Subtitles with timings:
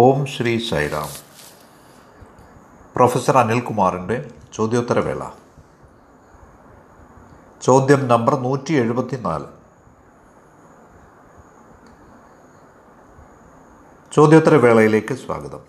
[0.00, 1.08] ഓം Shri Sairam.
[2.96, 5.28] Professor അനിൽകുമാറിന്റെ ചോദ്യോത്തരവേള.
[7.62, 9.44] ചോദ്യം നമ്പർ നൂറ്റി എഴുപത്തി നാല്
[14.12, 15.60] ചോദ്യോത്തരവേളയിലേക്ക് സ്വാഗതം.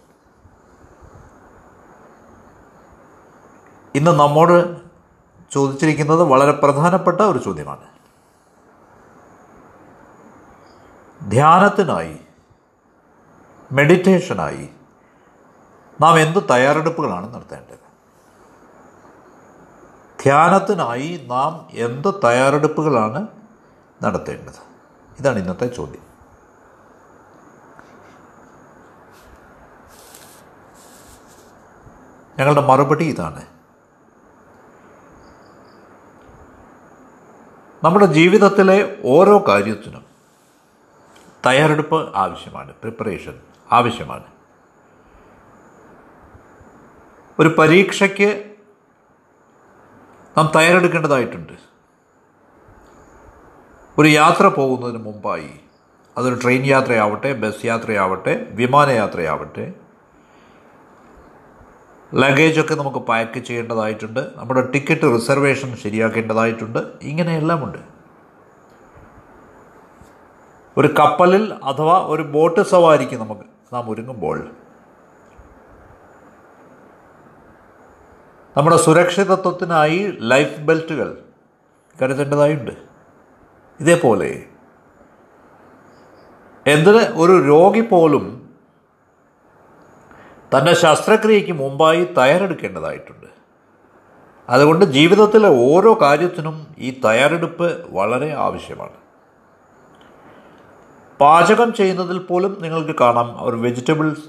[3.96, 4.78] ഇന്ന് നമ്മോട്
[5.52, 7.86] ചോദിച്ചിരിക്കുന്നത് വളരെ പ്രധാനപ്പെട്ട ഒരു ചോദ്യമാണ്.
[11.30, 12.20] ധ്യാനത്തിനായി
[13.72, 14.70] മെഡിറ്റേഷനായി
[16.02, 17.90] നാം എന്ത് തയ്യാറെടുപ്പുകളാണ് നടത്തേണ്ടത്?
[20.24, 23.28] ധ്യാനത്തിനായി നാം എന്ത് തയ്യാറെടുപ്പുകളാണ്
[24.04, 24.62] നടത്തേണ്ടത്?
[25.20, 26.10] ഇതാണ് ഇന്നത്തെ ചോദ്യം.
[32.40, 33.46] ഞങ്ങളുടെ മറുപടി ഇതാണ്.
[37.84, 40.06] നമ്മുടെ ജീവിതത്തിലെ ഓരോ കാര്യത്തിനും
[41.46, 44.24] തയ്യാറെടുപ്പ് ആവശ്യമാണ് പ്രിപ്പറേഷൻ ആവശ്യമാണ്.
[47.40, 48.30] ഒരു പരീക്ഷയ്ക്ക്
[50.38, 51.54] നാം തയ്യാറെടുക്കേണ്ടതായിട്ടുണ്ട്.
[53.98, 55.50] ഒരു യാത്ര പോകുന്നതിന് മുമ്പായി
[56.18, 59.74] അതൊരു ട്രെയിൻ യാത്രയാവട്ടെ ബസ് യാത്രയാവട്ടെ വിമാനയാത്രയാവട്ടെ
[62.16, 67.78] ലഗേജൊക്കെ നമുക്ക് പാക്ക് ചെയ്യേണ്ടതായിട്ടുണ്ട് നമ്മുടെ ടിക്കറ്റ് റിസർവേഷൻ ശരിയാക്കേണ്ടതായിട്ടുണ്ട് ഇങ്ങനെയെല്ലാമുണ്ട്.
[70.78, 74.38] ഒരു കപ്പലിൽ അഥവാ ഒരു ബോട്ട് സവാരിക്ക് നമുക്ക് നാം ഒരുങ്ങുമ്പോൾ
[78.58, 81.10] നമ്മുടെ സുരക്ഷിതത്വത്തിനായി ലൈഫ് ബെൽറ്റുകൾ
[82.02, 82.72] കരുതേണ്ടതായുണ്ട്.
[83.80, 84.46] ഇതേപോലെ
[86.68, 88.26] എന്തിന് ഒരു രോഗി പോലും
[90.58, 93.28] തന്റെ ശസ്ത്രക്രിയയ്ക്ക് മുമ്പായി തയ്യാറെടുക്കേണ്ടതായിട്ടുണ്ട്.
[94.50, 98.99] അതുകൊണ്ട് ജീവിതത്തിലെ ഓരോ കാര്യത്തിനും ഈ തയ്യാറെടുപ്പ് വളരെ ആവശ്യമാണ്.
[101.22, 103.40] പാചകം ചെയ്യുന്നതിൽ പോലും നിങ്ങൾക്ക് കാണാം.
[103.40, 104.24] അവർ വെജിറ്റബിൾസ്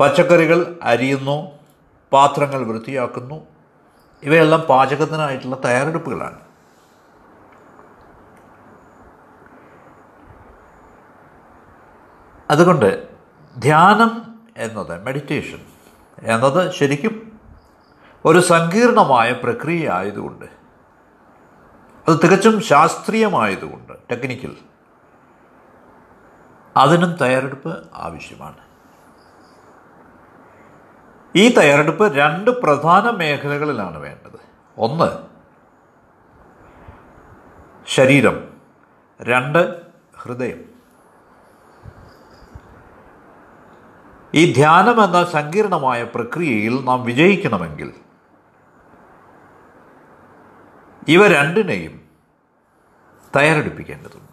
[0.00, 1.50] പച്ചക്കറികൾ അരിയുന്നു
[2.12, 3.46] പാത്രങ്ങൾ വൃത്തിയാക്കുന്നു.
[4.22, 6.40] ഇവയെല്ലാം പാചകത്തിനായിട്ടുള്ള തയ്യാറെടുപ്പുകളാണ്.
[12.50, 13.08] അതുകൊണ്ട്
[13.56, 15.58] ധ്യാനം എന്നത് മെഡിറ്റേഷൻ
[16.22, 17.32] എന്നത് ശരിക്കും
[18.24, 20.44] ഒരു സങ്കീർണമായ പ്രക്രിയ ആയതുകൊണ്ട്
[22.08, 24.56] അത് തികച്ചും ശാസ്ത്രീയമായതുകൊണ്ട് ടെക്നിക്കൽ
[26.78, 28.68] അതിനും തയ്യാറെടുപ്പ് ആവശ്യമാണ്.
[31.36, 34.38] ഈ തയ്യാറെടുപ്പ് രണ്ട് പ്രധാന മേഖലകളിലാണ് വേണ്ടത്.
[34.78, 35.28] ഒന്ന്
[37.86, 38.60] ശരീരം.
[39.22, 39.82] രണ്ട്
[40.16, 40.78] ഹൃദയം.
[44.34, 47.94] ഈ ധ്യാനം എന്ന സങ്കീർണമായ പ്രക്രിയയിൽ നാം വിജയിക്കണമെങ്കിൽ
[51.08, 52.00] ഇവ രണ്ടിനെയും
[53.36, 54.27] തയ്യാറെടുപ്പിക്കേണ്ടതുണ്ട്.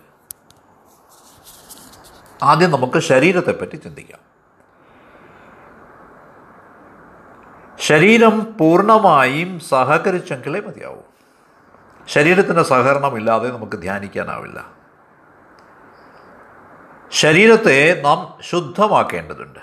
[2.46, 4.20] ആദ്യം നമുക്ക് ശരീരത്തെപ്പറ്റി ചിന്തിക്കാം.
[7.80, 11.02] ശരീരം പൂർണമായും സഹകരിച്ചെങ്കിലേ മതിയാവൂ.
[12.08, 14.72] ശരീരത്തിന്റെ സഹകരണമില്ലാതെ നമുക്ക് ധ്യാനിക്കാനാവില്ല.
[17.12, 19.60] ശരീരത്തെ നാം ശുദ്ധമാക്കേണ്ടതുണ്ട്.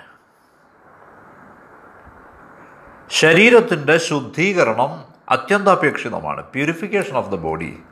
[3.10, 6.42] ശരീരത്തിന്റെ ശുദ്ധീകരണം അത്യന്താപേക്ഷിതമാണ്.
[6.42, 7.82] പ്യൂരിഫിക്കേഷൻ ഓഫ് ദ ബോഡി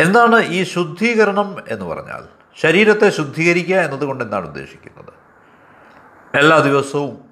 [0.00, 2.28] എന്താണ് ഈ ശുദ്ധീകരണം എന്ന് പറഞ്ഞാൽ
[2.60, 5.12] ശരീരത്തെ ശുദ്ധീകരിക്കുക എന്നതുകൊണ്ട് എന്താണ് ഉദ്ദേശിക്കുന്നത്?
[6.36, 7.24] എല്ലാ ദിവസവും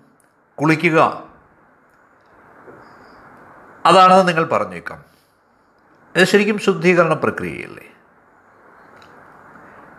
[0.60, 1.22] കുളിക്കുക.
[3.86, 5.04] അതാണ് നിങ്ങൾ പറഞ്ഞേക്കാം.
[6.16, 7.92] ഇത് ശരിക്കും ശുദ്ധീകരണ പ്രക്രിയയല്ലേ?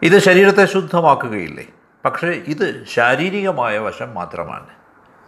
[0.01, 1.67] ഇത് ശരീരത്തെ ശുദ്ധമാക്കുകയില്ലേ?
[2.05, 4.67] പക്ഷേ ഇത് ശാരീരികമായ വശം മാത്രമാണ്.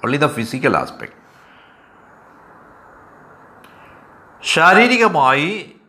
[0.05, 1.21] ഓൺലി ദ ഫിസിക്കൽ ആസ്പെക്ട്
[4.43, 5.80] ശാരീരികമായി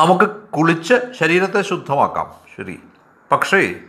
[0.00, 2.34] നമുക്ക് കുളിച്ച് ശരീരത്തെ ശുദ്ധമാക്കാം.
[2.56, 2.80] ശരി.
[3.32, 3.80] പക്ഷേ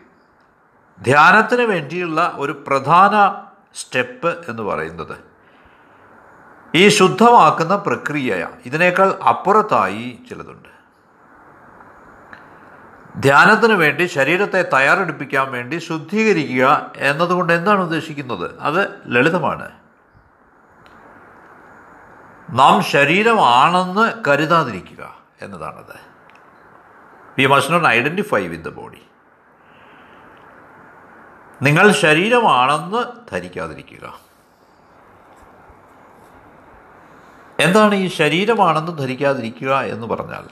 [1.01, 3.43] ധ്യാനത്തിന് വേണ്ടിയുള്ള ഒരു പ്രധാന
[3.75, 5.17] സ്റ്റെപ്പ് എന്ന് പറയുന്നത്
[6.75, 10.69] ഈ ശുദ്ധമാക്കുന്ന പ്രക്രിയ ഇതിനേക്കാൾ അപ്പുറത്തായി ചിലതുണ്ട്.
[13.19, 18.59] ധ്യാനത്തിന് വേണ്ടി ശരീരത്തെ തയ്യാറെടുപ്പിക്കാൻ വേണ്ടി ശുദ്ധീകരിക്കുക എന്നതുകൊണ്ട് എന്താണ് ഉദ്ദേശിക്കുന്നത്?
[18.59, 19.71] അത് ലളിതമാണ്.
[22.49, 26.10] നാം ശരീരമാണെന്ന് കരുതാതിരിക്കുക എന്നതാണത്.
[27.37, 29.01] We must not identify with the body
[31.61, 34.19] നിങ്ങൾ ശരീരമാണെന്ന് ധരിക്കാതിരിക്കുക.
[37.59, 40.47] എന്താണ് ഈ ശരീരമാണെന്ന് ധരിക്കാതിരിക്കുക എന്ന് പറഞ്ഞാൽ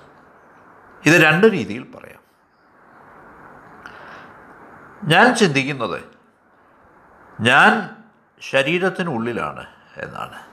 [1.06, 2.20] ഇത് രണ്ട് രീതിയിൽ പറയാം.
[5.04, 6.02] ഞാൻ ചിന്തിക്കുന്നത്
[7.42, 7.90] ഞാൻ
[8.42, 9.66] ശരീരത്തിനുള്ളിലാണ്
[9.98, 10.50] എന്നാണ്.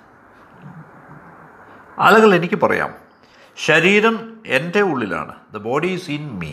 [2.01, 2.95] ആളുകൾ എനിക്ക് പറയാം
[3.57, 5.35] ശരീരം എന്റെ ഉള്ളിലാണ്.
[5.55, 6.53] The body is in me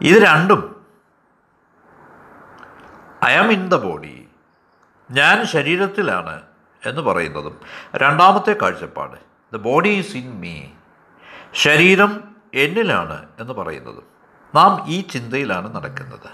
[0.00, 0.86] ഇത് രണ്ടും
[3.26, 4.28] I am in the body
[5.10, 6.42] ഞാൻ ശരീരത്തിലാണ്
[6.86, 7.60] എന്ന് പറയുന്നതും
[7.94, 9.16] രണ്ടാമത്തെ കാഴ്ചപ്പാട്.
[9.54, 10.62] The body is in me
[11.52, 14.06] ശരീരം എന്നിലാണ് എന്ന് പറയുന്നതും
[14.54, 16.30] നാം ഈ ചിന്തയിലാണ് നടക്കുന്നത്.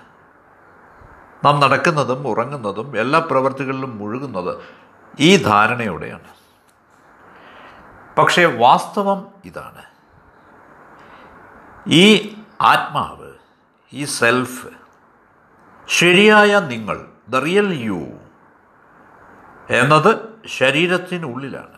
[1.45, 4.59] നാം നടക്കുന്നതും ഉറങ്ങുന്നതും എല്ലാ പ്രവൃത്തികളിലും മുഴുകുന്നത്
[5.21, 6.46] ഈ ധാരണയോടെയാണ്.
[8.19, 9.85] പക്ഷേ വാസ്തവം ഇതാണ്.
[11.89, 13.35] ഈ ആത്മാവ്
[13.93, 14.67] ഈ സെൽഫ്
[15.89, 18.07] ശരിയായ നിങ്ങൾ ദ റിയൽ യു
[19.71, 21.77] എന്നത് ശരീരത്തിനുള്ളിലാണ്.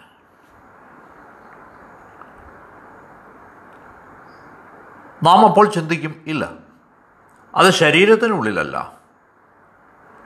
[5.27, 6.53] നാം അപ്പോൾ ചിന്തിക്കും ഇല്ല
[7.55, 8.93] അത് ശരീരത്തിനുള്ളിലല്ല.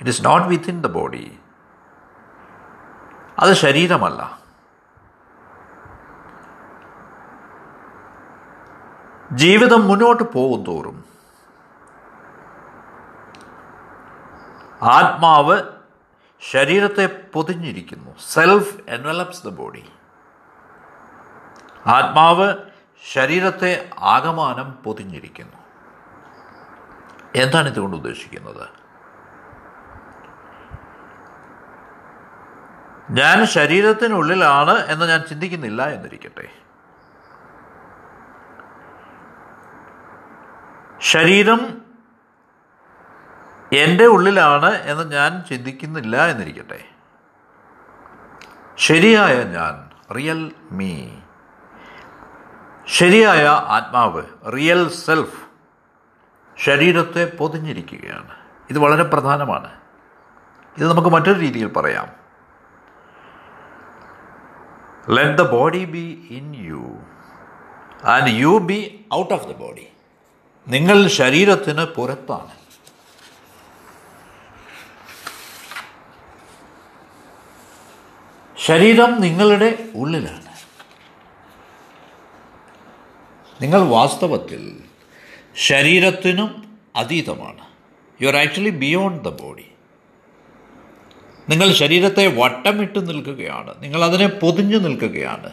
[0.00, 1.38] It is not within the body
[3.38, 4.41] അത് ശരീരമല്ല.
[9.30, 11.04] ജീവിതം മുന്നോട്ട് പോകും തോറും
[14.82, 15.62] ആത്മാവ്
[16.50, 18.14] ശരീരത്തെ പൊതിഞ്ഞിരിക്കുന്നു.
[18.28, 19.90] സെൽഫ് എൻവലപ്സ് ദ ബോഡി
[21.86, 22.54] ആത്മാവ്
[23.12, 25.56] ശരീരത്തെ ആകമാനം പൊതിഞ്ഞിരിക്കുന്നു.
[27.34, 28.68] എന്താണ് ഇതുകൊണ്ട് ഉദ്ദേശിക്കുന്നത്?
[33.10, 36.61] ഞാൻ ശരീരത്തിനുള്ളിലാണ് എന്ന് ഞാൻ ചിന്തിക്കുന്നില്ല എന്നിരിക്കട്ടെ.
[41.02, 41.82] ശരീരം
[43.72, 46.84] എന്റെ ഉള്ളിലാണ് എന്ന് ഞാൻ ചിന്തിക്കുന്നില്ല എന്നിരിക്കട്ടെ.
[48.76, 51.08] ശരിയായ ഞാൻ റിയൽ മീ.
[52.86, 54.22] ശരിയായ ആത്മാവ്
[54.52, 55.46] റിയൽ സെൽഫ്
[56.58, 58.34] ശരീരത്തെ പൊതിഞ്ഞിരിക്കുകയാണ്.
[58.70, 59.80] ഇത് വളരെ പ്രധാനമാണ്.
[60.78, 62.08] ഇത് നമുക്ക് മറ്റൊരു രീതിയിൽ പറയാം.
[65.14, 66.98] Let the body be in you
[68.08, 69.91] and you be out of the body
[70.68, 72.62] നിങ്ങൾ ശരീരത്തിന് പുറത്താണ്.
[78.58, 80.42] ശരീരം നിങ്ങളുടെ ഉള്ളിലാണ്.
[83.62, 84.80] നിങ്ങൾ വാസ്തവത്തിൽ
[85.56, 87.66] ശരീരത്തിനും അതീതമാണ്.
[88.22, 89.66] You are actually beyond the body
[91.48, 93.82] നിങ്ങൾ ശരീരത്തെ വട്ടമിട്ട് നിൽക്കുകയാണ്.
[93.82, 95.50] നിങ്ങൾ അതിനെ പൊതിഞ്ഞു നിൽക്കുകയാണ്.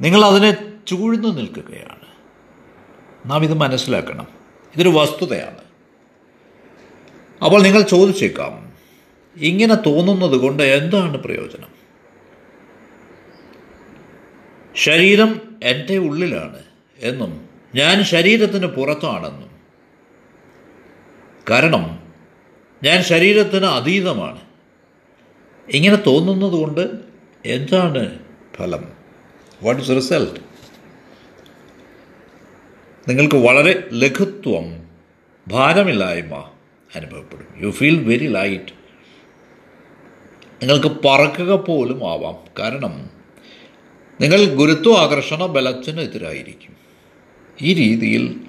[0.00, 0.56] നിങ്ങൾ അതിനെ
[0.86, 2.06] ചൂഴ്ന്നു നിൽക്കുകയാണ്.
[3.26, 4.35] നാം ഇത് മനസ്സിലാക്കണം.
[4.76, 5.58] ഇതൊരു വസ്തുതയാണ്.
[7.44, 8.76] അപ്പോൾ നിങ്ങൾ ചോദിച്ചേക്കാം
[9.36, 11.76] ഇങ്ങനെ തോന്നുന്നത് കൊണ്ട് എന്താണ് പ്രയോജനം?
[14.76, 16.62] ശരീരം എന്റെ ഉള്ളിലാണ്
[16.98, 19.50] എന്നും ഞാൻ ശരീരത്തിന് പുറത്താണെന്നും.
[21.50, 22.12] കാരണം
[22.84, 24.40] ഞാൻ ശരീരത്തിന് അതീതമാണ്.
[25.68, 26.90] ഇങ്ങനെ തോന്നുന്നത് കൊണ്ട്
[27.46, 28.18] എന്താണ്
[28.56, 28.92] ഫലം?
[29.62, 30.55] വാട്ട് ഇസ് റിസൾട്ട്
[33.08, 34.88] നിങ്ങൾക്ക് വളരെ ലഘുത്വം
[35.48, 36.50] ഭാരമില്ലായ്മ
[36.96, 37.46] അനുഭവപ്പെടും.
[37.60, 38.72] യു ഫീൽ വെരി ലൈറ്റ്
[40.62, 42.36] നിങ്ങൾക്ക് പറക്കുക പോലും ആവാം.
[42.58, 43.10] കാരണം
[44.20, 46.76] നിങ്ങൾ ഗുരുത്വാകർഷണ ബലത്തിന് എതിരായിരിക്കും.
[47.62, 48.40] ഈ രീതിയിൽ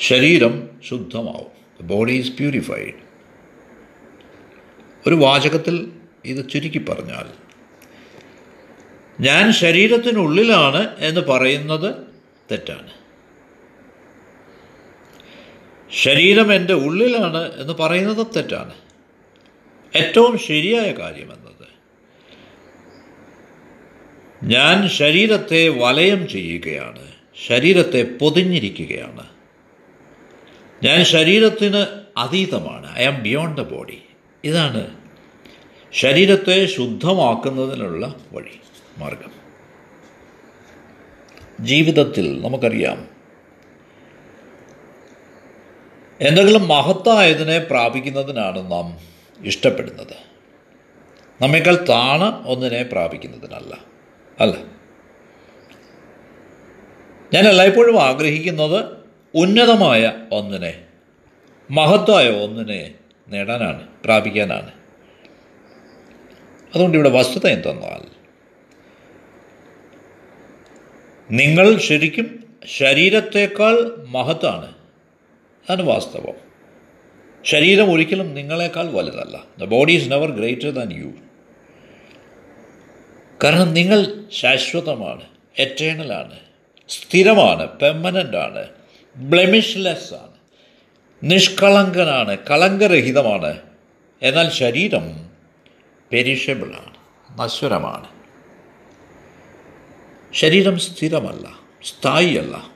[0.00, 1.86] ശരീരം ശുദ്ധമാവും.
[1.86, 3.00] ബോഡി ഈസ് പ്യൂരിഫൈഡ്
[5.06, 5.92] ഒരു വാചകത്തിൽ
[6.24, 7.26] ഇത് ചുരുക്കി പറഞ്ഞാൽ
[9.20, 11.94] ഞാൻ ശരീരത്തിനുള്ളിലാണ് എന്ന് പറയുന്നത്
[12.50, 13.03] തെറ്റാണ്.
[15.94, 18.74] ശരീരം എന്റെ ഉള്ളിലാണ് എന്ന് പറയുന്നത് തെറ്റാണ്.
[19.96, 21.68] ഏറ്റവും ശരിയായ കാര്യമെന്നത്.
[24.44, 27.12] ഞാൻ ശരീരത്തെ വലയം ചെയ്യുകയാണ്.
[27.46, 29.26] ശരീരത്തെ പൊതിഞ്ഞിരിക്കുകയാണ്.
[30.82, 31.86] ഞാൻ ശരീരത്തിന്
[32.16, 32.98] അതീതമാണ്.
[32.98, 34.02] I am beyond the body
[34.44, 34.96] ഇതാണ്
[35.92, 38.60] ശരീരത്തെ ശുദ്ധമാക്കുന്നതിനുള്ള വഴി
[38.98, 39.44] മാർഗം.
[41.66, 43.13] ജീവിതത്തിൽ നമുക്കറിയാം
[46.24, 48.98] എന്തെങ്കിലും മഹത്തായതിനെ പ്രാപിക്കുന്നതിനാണ് നാം
[49.44, 50.16] ഇഷ്ടപ്പെടുന്നത്.
[51.42, 53.78] നമ്മേക്കാൾ താണ ഒന്നിനെ പ്രാപിക്കുന്നതിനല്ല.
[54.40, 54.56] അല്ല?
[57.34, 58.84] ഞാൻ എല്ലായ്പ്പോഴും ആഗ്രഹിക്കുന്നത്
[59.34, 60.86] ഉന്നതമായ ഒന്നിനെ
[61.70, 62.94] മഹത്തായ ഒന്നിനെ
[63.28, 64.72] നേടാനാണ് പ്രാപിക്കാനാണ്.
[66.74, 68.14] അതുകൊണ്ട് ഇവിടെ വസ്തുത എന്തെന്നാൽ
[71.30, 74.83] നിങ്ങൾ ശരിക്കും ശരീരത്തേക്കാൾ മഹത്താണ്.
[75.70, 76.34] അതാണ് വാസ്തവം.
[77.44, 79.44] ശരീരം ഒരിക്കലും നിങ്ങളെക്കാൾ വലുതല്ല.
[79.58, 81.12] The body is never greater than you
[83.44, 85.20] കാരണം നിങ്ങൾ ശാശ്വതമാണ്
[85.58, 86.38] എറ്റേണലാണ്
[86.88, 88.68] സ്ഥിരമാണ് പെർമനന്റ് ആണ്
[89.16, 90.34] ബ്ലെമിഷ്ലെസ് ആണ്
[91.22, 93.58] നിഷ്കളങ്കനാണ് കളങ്കരഹിതമാണ്.
[94.22, 95.30] എന്നാൽ ശരീരം
[96.12, 96.94] പെരിഷബിളാണ്
[97.40, 98.08] നശ്വരമാണ്.
[100.34, 102.70] ശരീരം സ്ഥിരമല്ല സ്ഥായിയല്ല.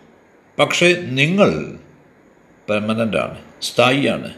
[0.58, 1.78] പക്ഷേ നിങ്ങൾ
[2.68, 4.34] പെർമനന്റ് ആണ് സ്ഥായിയാണ്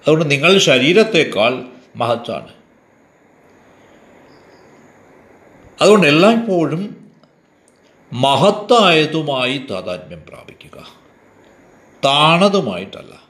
[0.00, 1.64] അതുകൊണ്ട് നിങ്ങൾ ശരീരത്തേക്കാൾ
[1.96, 2.48] മഹത്താണ്
[5.80, 7.12] അതുകൊണ്ട് എല്ലായ്പ്പോഴും
[8.12, 10.88] മഹത്തായതുമായി താതാത്മ്യം പ്രാപിക്കുക.
[12.04, 13.22] താണതുമായിട്ടല്ല.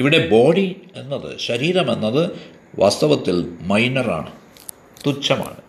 [0.00, 2.30] ഇവിടെ ബോഡി എന്നത് ശരീരം എന്നത്
[2.78, 4.32] വാസ്തവത്തിൽ മൈനറാണ്
[5.06, 5.60] തുച്ഛമാണ്.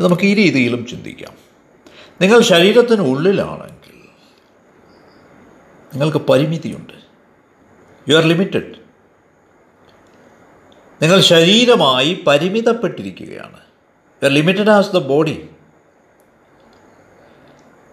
[0.00, 1.32] നമുക്ക് ഈ രീതിയിലും ചിന്തിക്കാം.
[2.20, 3.95] നിങ്ങൾ ശരീരത്തിന് ഉള്ളിലാണെങ്കിൽ
[5.94, 6.92] നിങ്ങൾക്ക് പരിമിതിയുണ്ട്.
[8.10, 8.86] യു ആർ ലിമിറ്റഡ്
[11.02, 13.60] നിങ്ങൾ ശരീരമായി പരിമിതപ്പെട്ടിരിക്കുകയാണ്.
[14.22, 15.48] You are limited as the body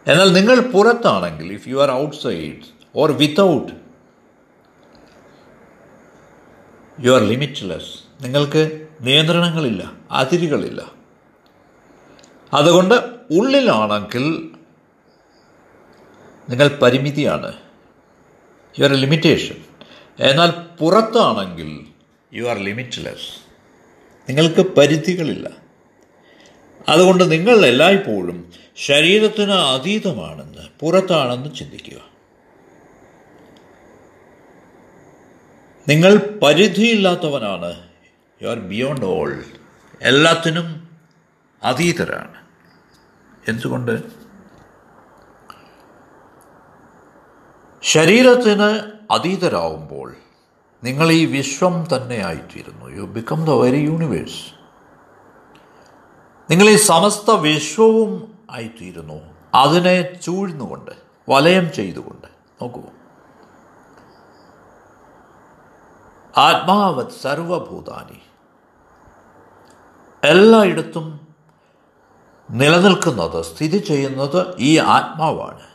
[0.08, 3.72] എന്നാൽ നിങ്ങൾ പുറത്താണെങ്കിൽ if you are outside or without
[7.00, 10.92] you are limitless നിങ്ങൾക്ക് നിയന്ത്രണങ്ങളില്ല അതിരുകളില്ല.
[12.54, 12.96] അതുകൊണ്ട്
[13.32, 14.52] ഉള്ളിലാണെങ്കിൽ
[16.50, 17.63] നിങ്ങൾ പരിമിതിയാണ്.
[18.80, 19.56] യു ആർ ലിമിറ്റേഷൻ
[20.20, 21.86] എന്നാൽ പുറത്താണെങ്കിൽ
[22.34, 23.44] യു ആർ ലിമിറ്റ്ലെസ്
[24.30, 25.50] നിങ്ങൾക്ക് പരിധികളില്ല.
[26.90, 32.14] അതുകൊണ്ട് നിങ്ങൾ എല്ലായ്പ്പോഴും ശരീരത്തിന് അതീതമാണെന്ന് പുറത്താണെന്ന് ചിന്തിക്കുക.
[35.88, 37.90] നിങ്ങൾ പരിധിയില്ലാത്തവനാണ്.
[38.42, 39.44] യു ആർ ബിയോണ്ട് ഓൾ
[40.02, 40.88] എല്ലാത്തിനും
[41.64, 42.46] അതീതരാണ്.
[43.48, 44.23] എന്തുകൊണ്ട്?
[47.84, 50.14] ശരീരത്തിന് അതീതരാകുമ്പോൾ
[50.84, 54.64] നിങ്ങൾ ഈ വിശ്വം തന്നെ ആയിത്തീരുന്നു you become the very universe
[56.52, 59.34] നിങ്ങൾ ഈ സമസ്ത വിശ്വവും ആയിത്തീരുന്നു.
[59.56, 60.92] അതിനെ ചൂഴ്ന്നുകൊണ്ട്
[61.30, 62.28] വലയം ചെയ്തുകൊണ്ട്.
[62.62, 62.82] നോക്കൂ.
[66.38, 68.20] ആത്മാവത് സർവഭൂതാനി.
[70.24, 71.28] എല്ലായിടത്തും
[72.52, 75.73] നിലനിൽക്കുന്നത് സ്ഥിതി ചെയ്യുന്നത് ഈ ആത്മാവാണ്.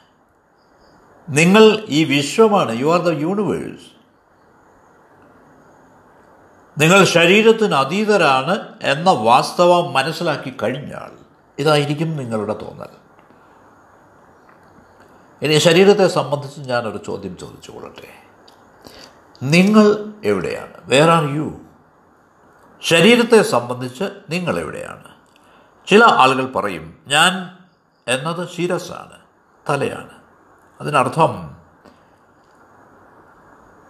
[1.28, 2.80] നിങ്ങൾ ഈ വിശ്വമാണ്.
[2.80, 3.98] യു ആർ ദ യൂണിവേഴ്സ്
[6.80, 11.10] നിങ്ങൾ ശരീരത്തിന് അതീതരാണ് എന്ന വാസ്തവം മനസ്സിലാക്കി കഴിഞ്ഞാൽ
[11.58, 13.08] ഇതായിരിക്കും നിങ്ങളുടെ തോന്നൽ.
[15.42, 18.08] ഇനി ശരീരത്തെ സംബന്ധിച്ച് ഞാനൊരു ചോദ്യം ചോദിച്ചു കൊള്ളട്ടെ
[19.42, 20.72] നിങ്ങൾ എവിടെയാണ്?
[20.84, 21.60] വേർ ആർ യു
[22.82, 25.04] ശരീരത്തെ സംബന്ധിച്ച് നിങ്ങൾ എവിടെയാണ്?
[25.86, 27.58] ചില ആളുകൾ പറയും ഞാൻ
[28.08, 29.18] എന്നത് ശിരസാണ്
[29.68, 30.18] തലയാണ്.
[30.80, 31.56] അതിനർത്ഥം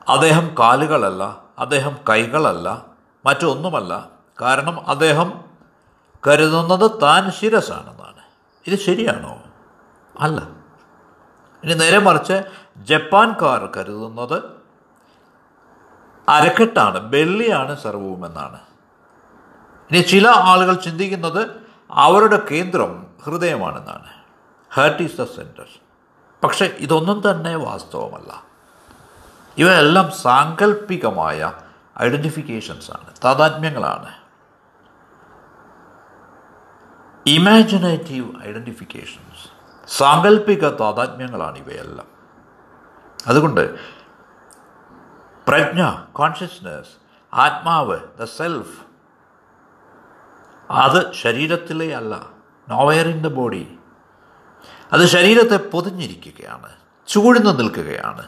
[0.08, 2.86] അദ്ദേഹം കാലുകളല്ല അദ്ദേഹം കൈകളല്ല
[3.26, 4.08] മറ്റൊന്നുമല്ല.
[4.40, 5.44] കാരണം അദ്ദേഹം
[6.26, 8.22] കരുതുന്നത് താൻ ശിരസാണെന്നാണ്.
[8.66, 9.42] ഇത് ശരിയാണോ?
[10.20, 10.40] അല്ല.
[11.64, 12.42] ഇനി നേരെ മറിച്ച്
[12.76, 14.42] ജപ്പാൻകാർ കരുതുന്നത്
[16.28, 18.60] അരക്കെട്ടാണ് ബെള്ളിയാണ് സർവവുമെന്നാണ്.
[19.90, 21.48] ഇനി ചില ആളുകൾ ചിന്തിക്കുന്നത്
[21.90, 24.06] അവരുടെ കേന്ദ്രം ഹൃദയമാണെന്നാണ്.
[24.74, 25.66] ഹാർട്ട് ഈസ് ദ സെന്റർ
[26.44, 28.44] പക്ഷെ ഇതൊന്നും തന്നെ വാസ്തവമല്ല.
[29.58, 31.52] ഇവയെല്ലാം സാങ്കല്പികമായ
[32.02, 34.14] ഐഡന്റിഫിക്കേഷൻസാണ് താതാത്മ്യങ്ങളാണ്.
[37.26, 39.48] ഇമാജിനേറ്റീവ് ഐഡന്റിഫിക്കേഷൻസ്
[39.88, 42.06] സാങ്കല്പിക താതാത്മ്യങ്ങളാണ് ഇവയെല്ലാം.
[43.26, 43.78] അതുകൊണ്ട്
[45.48, 46.88] പ്രജ്ഞ കോൺഷ്യസ്നെസ്
[47.34, 48.80] ആത്മാവ് ദ സെൽഫ്
[50.70, 52.26] അത് ശരീരത്തിലേ അല്ല
[52.68, 53.77] നോവെയർ ഇൻ ദ ബോഡി
[54.92, 56.72] അത് ശരീരത്തെ പൊതിഞ്ഞിരിക്കുകയാണ്
[57.08, 58.26] ചൂഴ്ന്നു നിൽക്കുകയാണ്.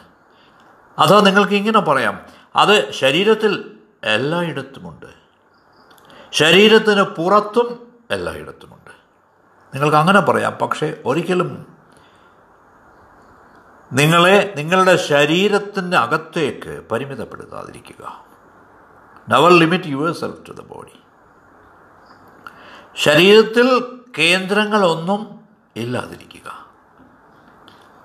[0.99, 2.21] അഥവാ നിങ്ങൾക്ക് ഇങ്ങനെ പറയാം
[2.55, 5.05] അത് ശരീരത്തിൽ എല്ലായിടത്തുമുണ്ട്.
[6.31, 8.89] ശരീരത്തിന് പുറത്തും എല്ലായിടത്തുമുണ്ട്.
[9.73, 11.75] നിങ്ങൾക്ക് അങ്ങനെ പറയാം പക്ഷേ ഒരിക്കലും
[13.93, 18.25] നിങ്ങളെ നിങ്ങളുടെ ശരീരത്തിന്റെ അകത്തേക്ക് പരിമിതപ്പെടുത്താതിരിക്കുക.
[19.29, 20.99] Never limit yourself to the body
[22.95, 25.40] ശരീരത്തിൽ കേന്ദ്രങ്ങളൊന്നും
[25.75, 26.69] ഇല്ലാതിരിക്കുക.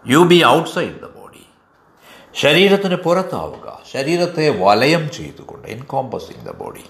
[0.07, 1.47] You be outside the body
[2.35, 3.81] ശരീരത്തിന് പുറത്താവുക.
[3.93, 6.85] ശരീരത്തെ വലയം ചെയ്തുകൊണ്ട് ഇൻകോമ്പസിങ് ദ ബോഡി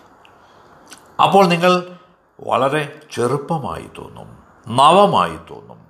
[1.23, 1.99] അപ്പോൾ നിങ്ങൾ
[2.40, 5.87] വളരെ ചെറുപ്പമായി തോന്നും നവമായി തോന്നും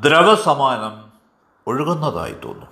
[0.00, 1.12] ദ്രവസമാനം
[1.66, 2.68] ഒഴുകുന്നതായി തോന്നും.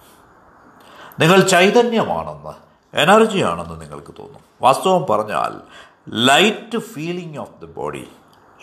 [1.20, 4.40] നിങ്ങൾ ചൈതന്യമാണെന്ന് എനർജിയാണെന്ന് നിങ്ങൾക്ക് തോന്നും.
[4.62, 5.60] വാസ്തവം പറഞ്ഞാൽ
[6.08, 8.08] light feeling of the body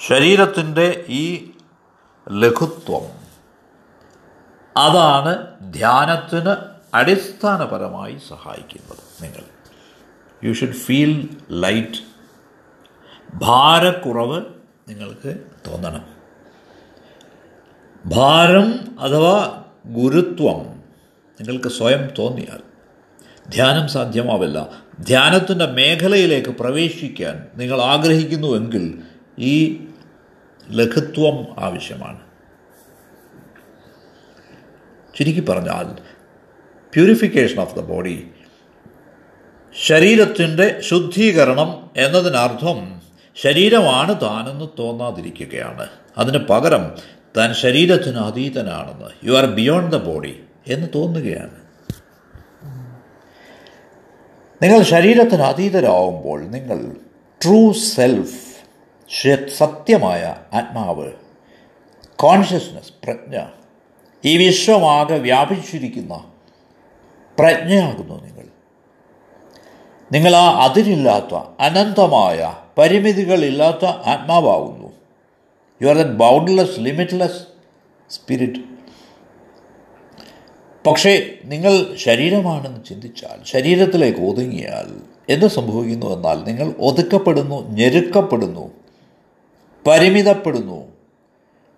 [0.07, 1.52] ശരീരത്തിന്റെ ഈ
[2.31, 3.23] ലഘുത്വം.
[4.77, 6.55] അതാണ് ധ്യാനത്തിന്
[6.93, 9.43] അടിസ്ഥാനപരമായി സഹായിക്കുന്നത് നിങ്ങൾ.
[10.43, 12.13] യു ഷുഡ് ഫീൽ ലൈറ്റ്
[13.33, 14.41] ഭാരക്കുറവ്
[14.87, 15.35] നിങ്ങൾക്ക്
[15.67, 16.05] തോന്നണം.
[18.05, 20.83] ഭാരം അഥവാ ഗുരുത്വം
[21.41, 22.59] നിങ്ങൾക്ക് സ്വയം തോന്നിയാൽ
[23.49, 24.67] ധ്യാനം സാധ്യമാവില്ല.
[24.99, 29.03] ധ്യാനത്തിന്റെ മേഖലയിലേക്ക് പ്രവേശിക്കാൻ നിങ്ങൾ ആഗ്രഹിക്കുന്നുവെങ്കിൽ
[29.39, 29.87] ഈ
[30.71, 32.19] ലഘുത്വം ആവശ്യമാണ്.
[35.17, 36.01] ചുരുക്കി പറഞ്ഞാൽ
[36.93, 38.31] പ്യൂരിഫിക്കേഷൻ ഓഫ് ദ ബോഡി
[39.85, 43.01] ശരീരത്തിന്റെ ശുദ്ധീകരണം എന്നതിനർത്ഥം
[43.35, 45.87] ശരീരമാണ് താനെന്ന് തോന്നാതിരിക്കുകയാണ്.
[46.17, 46.91] അതിന് പകരം
[47.37, 51.63] താൻ ശരീരത്തിന് അതീതനാണെന്ന് you are beyond the body എന്ന് തോന്നുകയാണ്.
[54.61, 56.95] നിങ്ങൾ ശരീരത്തിന് അതീതരാകുമ്പോൾ നിങ്ങൾ
[57.43, 58.52] ട്രൂ സെൽഫ്
[59.57, 61.11] സത്യമായ ആത്മാവ്
[62.15, 63.45] കോൺഷ്യസ്നസ് പ്രജ്ഞ
[64.25, 66.31] ഈ വിശ്വമാകെ വ്യാപിച്ചിരിക്കുന്ന
[67.39, 68.47] പ്രജ്ഞയാകുന്നു നിങ്ങൾ.
[70.11, 74.93] നിങ്ങൾ ആ അതിരില്ലാത്ത അനന്തമായ പരിമിതികളില്ലാത്ത ആത്മാവാകുന്നു.
[75.81, 77.43] You are the boundless limitless
[78.09, 78.59] spirit
[80.87, 88.82] പക്ഷേ നിങ്ങൾ ശരീരമാണെന്ന് ചിന്തിച്ചാൽ ശരീരത്തിലേക്ക് ഒതുങ്ങിയാൽ എന്ത് സംഭവിക്കുന്നു എന്നാൽ നിങ്ങൾ ഒതുക്കപ്പെടുന്നു ഞെരുക്കപ്പെടുന്നു.
[89.87, 90.93] പരിമിതപ്പെടുന്നു.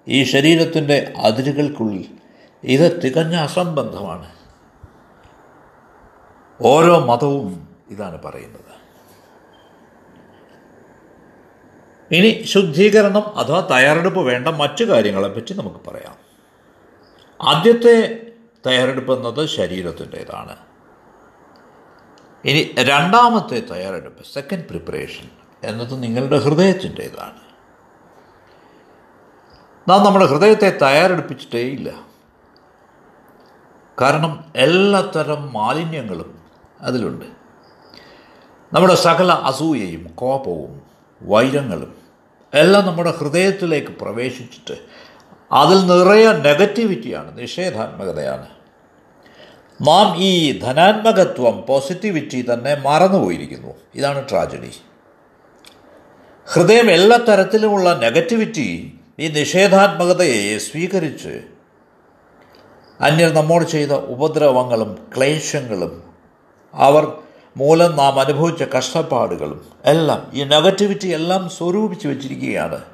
[0.08, 2.08] ഈ ശരീരത്തിന്റെ അതിരുകൾക്കുള്ളിൽ
[2.64, 4.32] ഇത് തികഞ്ഞ അസംബന്ധമാണ്.
[6.62, 8.66] ഓരോ മതവും ഇതാണ് പറയുന്നത്.
[12.12, 16.18] ഇനി ശുദ്ധീകരണം അഥവാ തയ്യാറെടുപ്പ് വേണ്ട മറ്റു കാര്യങ്ങളെപ്പറ്റി നമുക്ക് പറയാം.
[17.42, 18.22] ആദ്യത്തെ
[18.66, 20.56] തയ്യാറെടുപ്പ് എന്നത് ശരീരത്തിന്റേതാണ്.
[22.46, 25.30] ഇനി രണ്ടാമത്തെ തയ്യാറെടുപ്പ് സെക്കൻഡ് പ്രിപ്പറേഷൻ
[25.64, 27.45] എന്നത് നിങ്ങളുടെ ഹൃദയത്തിന്റേതാണ്.
[29.88, 32.06] നാം നമ്മുടെ ഹൃദയത്തെ തയ്യാറെടുപ്പിച്ചിട്ടേ ഇല്ല
[34.02, 36.40] കാരണം എല്ലാത്തരം മാലിന്യങ്ങളും
[36.82, 37.26] അതിലുണ്ട്.
[38.74, 40.82] നമ്മുടെ സകല അസൂയയും കോപവും
[41.22, 41.96] വൈരങ്ങളും
[42.54, 44.80] എല്ലാം നമ്മുടെ ഹൃദയത്തിലേക്ക് പ്രവേശിച്ചിട്ട്
[45.52, 48.48] അതിൽ നിറയെ നെഗറ്റിവിറ്റിയാണ് നിഷേധാത്മകതയാണ്.
[49.82, 53.74] നാം ഈ ധനാത്മകത്വം പോസിറ്റിവിറ്റി തന്നെ മറന്നുപോയിരിക്കുന്നു.
[53.96, 54.72] ഇതാണ് ട്രാജഡി.
[56.54, 61.42] ഹൃദയം എല്ലാ തരത്തിലുമുള്ള നെഗറ്റിവിറ്റി ഈ നിഷേധാത്മകതയെ സ്വീകരിച്ച്
[63.02, 66.14] അന്യർ നമ്മോട് ചെയ്ത ഉപദ്രവങ്ങളും ക്ലേശങ്ങളും
[66.74, 67.18] അവർ
[67.58, 72.86] മൂലം നാം അനുഭവിച്ച കഷ്ടപ്പാടുകളും എല്ലാം ഈ നെഗറ്റിവിറ്റി എല്ലാം സ്വരൂപിച്ച് വച്ചിരിക്കുകയാണ്.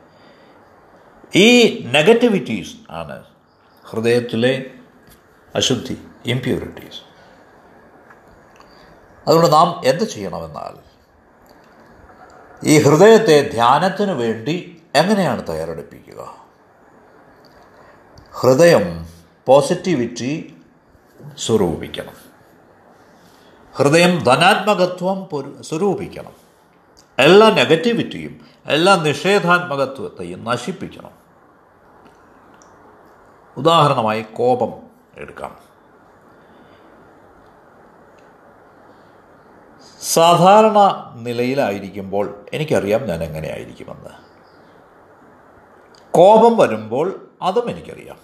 [1.35, 3.23] ഈ നെഗറ്റിവിറ്റീസ് ആണ്
[3.89, 4.65] ഹൃദയത്തിലെ
[5.55, 7.01] അശുദ്ധി ഇംപ്യൂരിറ്റീസ്
[9.27, 10.91] അതുകൊണ്ട് നാം എന്ത് ചെയ്യണമെന്നാൽ
[12.67, 16.35] ഈ ഹൃദയത്തെ ധ്യാനത്തിന് വേണ്ടി എങ്ങനെയാണ് തയ്യാറെടുപ്പിക്കുക?
[18.31, 19.05] ഹൃദയം
[19.45, 20.57] പോസിറ്റിവിറ്റി
[21.37, 22.13] സ്വരൂപിക്കണം.
[23.75, 25.27] ഹൃദയം ധനാത്മകത്വം
[25.63, 26.31] സ്വരൂപിക്കണം.
[27.19, 31.11] എല്ലാ നെഗറ്റിവിറ്റിയും എല്ലാ നിഷേധാത്മകത്വത്തെയും നശിപ്പിക്കണം.
[33.57, 34.73] ഉദാഹരണമായി കോപം
[35.17, 35.57] എടുക്കാം.
[40.01, 40.77] സാധാരണ
[41.15, 44.30] നിലയിലായിരിക്കുമ്പോൾ എനിക്കറിയാം ഞാൻ എങ്ങനെയായിരിക്കുമെന്ന്
[46.11, 48.17] കോപം വരുമ്പോൾ അതും എനിക്കറിയാം.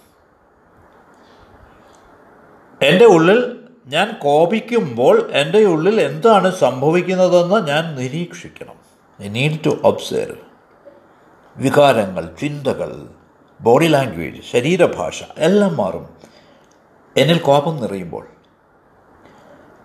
[2.82, 8.74] എന്റെ ഉള്ളിൽ ഞാൻ കോപിക്കുമ്പോൾ എന്റെ ഉള്ളിൽ എന്താണ് സംഭവിക്കുന്നതെന്ന് ഞാൻ നിരീക്ഷിക്കണം.
[9.22, 10.36] ഐ നീഡ് ടു ഒബ്സേർവ്
[11.56, 13.06] വികാരങ്ങൾ ചിന്തകൾ
[13.60, 16.08] ബോഡി ലാംഗ്വേജ് ശരീരഭാഷ എല്ലാം മാറും.
[17.16, 18.26] എന്നിൽ കോപം നിറയുമ്പോൾ.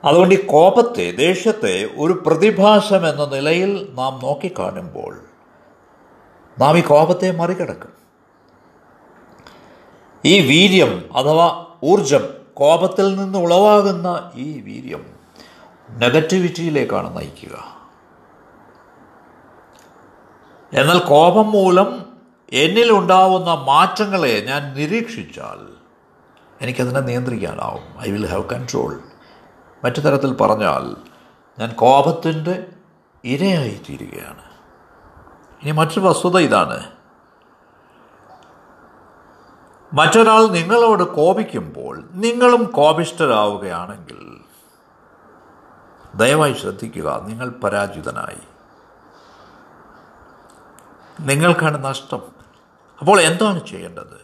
[0.06, 5.33] അതുകൊണ്ട് ഈ കോപത്തെ ദേഷ്യത്തെ ഒരു പ്രതിഭാസം എന്ന നിലയിൽ നാം നോക്കിക്കാണുമ്പോൾ
[6.60, 7.94] നാം ഈ കോപത്തെ മറികടക്കും.
[10.26, 15.06] ഈ വീര്യം അഥവാ ഊർജം കോപത്തിൽ നിന്ന് ഉളവാകുന്ന ഈ വീര്യം
[15.90, 17.84] നെഗറ്റിവിറ്റിയിലേക്കാണ് നയിക്കുക.
[20.74, 22.18] എന്നാൽ കോപം മൂലം
[22.54, 25.74] എന്നിലുണ്ടാവുന്ന മാറ്റങ്ങളെ ഞാൻ നിരീക്ഷിച്ചാൽ
[26.62, 28.08] എനിക്കതിനെ നിയന്ത്രിക്കാനാവും.
[28.08, 29.00] I will have control.
[29.84, 30.96] മറ്റു തരത്തിൽ പറഞ്ഞാൽ
[31.60, 32.66] ഞാൻ കോപത്തിന്റെ
[33.24, 34.53] ഇരയായിത്തീരുകയാണ്.
[35.64, 36.92] ഇനി മറ്റൊരു വസ്തുത ഇതാണ്.
[39.94, 44.40] മറ്റൊരാൾ നിങ്ങളോട് കോപിക്കുമ്പോൾ നിങ്ങളും കോപിഷ്ടരാവുകയാണെങ്കിൽ
[46.16, 48.42] ദയവായി ശ്രദ്ധിക്കുക നിങ്ങൾ പരാജിതനായി.
[51.20, 52.22] നിങ്ങൾക്കാണ് നഷ്ടം.
[53.00, 54.24] അപ്പോൾ എന്താണ് ചെയ്യേണ്ടത്?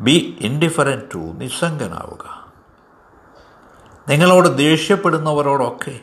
[0.00, 2.52] ബി ഇൻഡിഫറന്റ് ടു നിസ്സംഗനാവുക.
[4.08, 6.00] നിങ്ങളോട് ദേഷ്യപ്പെടുന്നവരോടൊക്കെ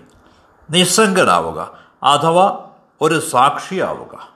[0.70, 1.78] നിസ്സംഗനാവുക.
[2.04, 2.70] അഥവാ
[3.02, 4.28] ഒരു സാക്ഷിയാവുക.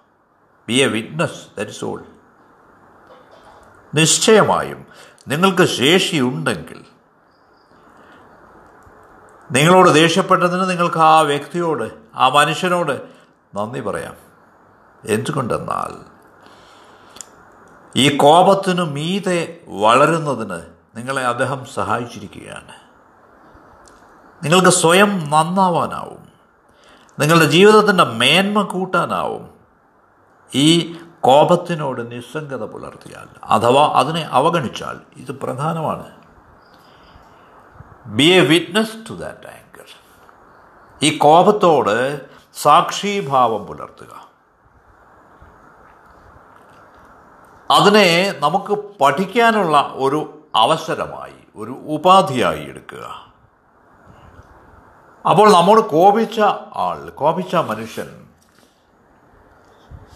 [0.67, 2.05] Be a witness that all
[3.95, 4.85] നിശ്ചയമായും
[5.27, 6.85] നിങ്ങൾക്ക് ശേഷിയുണ്ടെങ്കിൽ
[9.51, 13.01] നിങ്ങളോട് ദേഷ്യപ്പെട്ടതിന് നിങ്ങൾക്ക് ആ വ്യക്തിയോട് ആ മനുഷ്യനോട്
[13.55, 14.15] നന്ദി പറയാം.
[15.05, 16.19] എന്തുകൊണ്ടെന്നാൽ
[17.95, 20.61] ഈ കോപത്തിനു മീതെ വളരുന്നതിന്
[20.95, 22.73] നിങ്ങളെ അദ്ദേഹം സഹായിച്ചിരിക്കുകയാണ്.
[24.43, 26.28] നിങ്ങൾക്ക് സ്വയം നന്നാവാനാവും.
[27.19, 29.49] നിങ്ങളുടെ ജീവിതത്തിന്റെ മേന്മ കൂട്ടാനാവും.
[30.55, 36.05] ഈ കോപത്തിനോട് നിസ്സംഗത പുലർത്തിയാൽ അഥവാ അതിനെ അവഗണിച്ചാൽ ഇത് പ്രധാനമാണ്.
[38.05, 39.85] Be a witness to that anger
[41.03, 42.21] ഈ കോപത്തോട്
[42.53, 44.27] സാക്ഷീഭാവം പുലർത്തുക.
[47.71, 53.28] അതിനെ നമുക്ക് പഠിക്കാനുള്ള ഒരു അവസരമായി ഒരു ഉപാധിയായി എടുക്കുക.
[55.25, 56.39] അപ്പോൾ നമ്മോട് കോപിച്ച
[56.75, 58.27] ആൾ കോപിച്ച മനുഷ്യൻ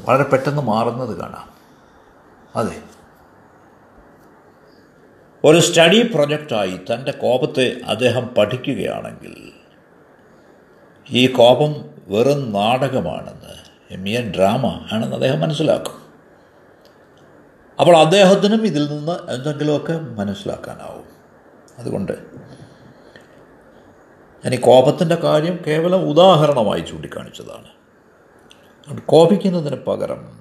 [0.02, 1.50] വളരെ പെട്ടെന്ന് മാറുന്നത് കാണാം.
[2.56, 2.82] അതെ.
[5.44, 9.52] ഒരു സ്റ്റഡി പ്രൊജക്റ്റായി തന്റെ കോപത്തെ അദ്ദേഹം പഠിക്കുകയാണെങ്കിൽ
[11.10, 11.76] ഈ കോപം
[12.08, 13.54] വെറും നാടകമാണെന്ന്
[13.98, 16.04] മിയൻ ഡ്രാമ ആണെന്ന് അദ്ദേഹം മനസ്സിലാക്കും.
[17.80, 21.06] അപ്പോൾ അദ്ദേഹത്തിനും ഇതിൽ നിന്ന് എന്തെങ്കിലുമൊക്കെ മനസ്സിലാക്കാനാവും.
[21.78, 22.14] അതുകൊണ്ട്
[24.46, 27.68] ഞാൻ ഈ കോപത്തിന്റെ കാര്യം കേവലം ഉദാഹരണമായി ചൂണ്ടിക്കാണിച്ചതാണ്.
[29.00, 30.40] കോപിക്കുന്നതിന് പകരം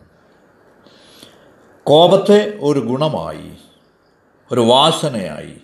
[1.85, 3.53] കോപത്തെ ഒരു ഗുണമായി
[4.53, 5.57] ഒരു വാസനയായി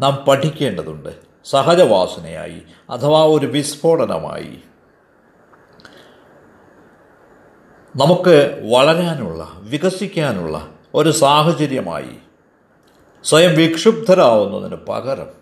[0.00, 1.08] നാം പഠിക്കേണ്ടതുണ്ട്.
[1.44, 4.58] സഹജവാസനയായി അഥവാ ഒരു വിസ്ഫോടനമായി
[7.96, 12.16] നമുക്ക് വളരാനുള്ള വികസിക്കാനുള്ള ഒരു സാഹചര്യമായി
[13.24, 15.41] സ്വയം വിക്ഷുബ്ധരാവുന്നതിന് പകരം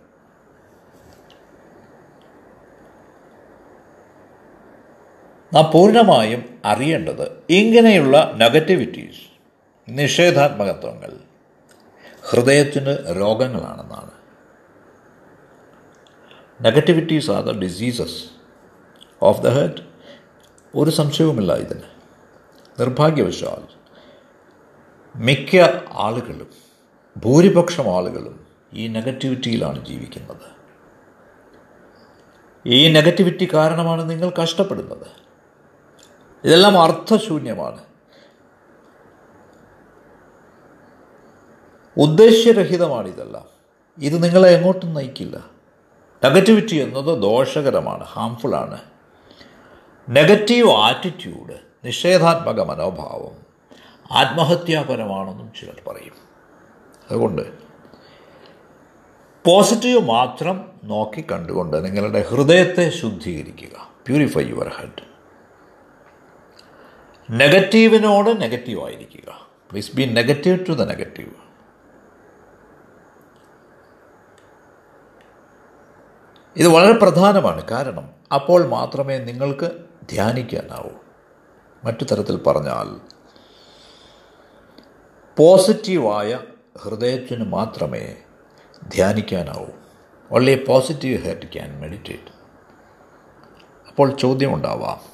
[5.55, 9.21] നാം പൂർണമായും അറിയേണ്ടത് ഇങ്ങനെയുള്ള നെഗറ്റിവിറ്റീസ്
[9.89, 11.17] നിഷേധാത്മകത്വങ്ങൾ
[12.31, 14.11] ഹൃദയത്തിന് രോഗങ്ങളാണെന്നാണ്.
[16.63, 18.25] Negativities are the diseases
[19.23, 19.83] of the head
[20.75, 21.83] ഒരു സംശയവുമില്ല ഇതിന്.
[22.81, 23.81] നിർഭാഗ്യവശാൽ
[25.17, 25.57] മിക്ക
[25.93, 26.51] ആളുകളും
[27.17, 30.61] ഭൂരിപക്ഷം ആളുകളും ഈ നെഗറ്റിവിറ്റിയിലാണ് ജീവിക്കുന്നത്.
[32.67, 35.30] ഈ നെഗറ്റിവിറ്റി കാരണമാണ് നിങ്ങൾ കഷ്ടപ്പെടുന്നത്.
[36.45, 37.85] ഇതെല്ലാം അർത്ഥശൂന്യമാണ്.
[41.97, 43.45] ഉദ്ദേശ്യരഹിതമാണ് ഇതെല്ലാം.
[43.99, 45.37] ഇത് നിങ്ങളെ എങ്ങോട്ടും നയിക്കില്ല.
[46.25, 48.81] നെഗറ്റിവിറ്റി എന്നത് ദോഷകരമാണ് ഹാംഫുള്ളാണ്
[50.11, 53.33] നെഗറ്റീവ് ആറ്റിറ്റ്യൂഡ് നിഷേധാത്മക മനോഭാവം
[54.13, 56.13] ആത്മഹത്യാപരമാണെന്നും ചിലർ പറയും.
[57.11, 57.43] അതുകൊണ്ട്
[59.45, 63.89] പോസിറ്റീവ് മാത്രം നോക്കി കണ്ടുകൊണ്ട് നിങ്ങളുടെ ഹൃദയത്തെ ശുദ്ധീകരിക്കുക.
[64.07, 65.10] പ്യൂരിഫൈ യുവർ ഹെഡ്
[67.31, 69.49] നെഗറ്റീവിനോട് നെഗറ്റീവ് ആയിരിക്കുക.
[69.71, 71.31] Please be negative to the negative
[76.57, 77.65] ഇത് വളരെ പ്രധാനമാണ്.
[77.71, 79.71] കാരണം അപ്പോൾ മാത്രമേ നിങ്ങൾക്ക്
[80.11, 80.91] ധ്യാനിക്കാനാവൂ
[81.85, 83.01] മറ്റു തരത്തിൽ പറഞ്ഞാൽ
[85.37, 86.41] പോസിറ്റീവായ
[86.83, 88.17] ഹൃദയത്തിന് മാത്രമേ
[88.89, 89.67] ധ്യാനിക്കാനാവൂ.
[90.33, 92.33] Only positive head can meditate
[93.89, 95.10] അപ്പോൾ ചോദ്യം ഉണ്ടാവാം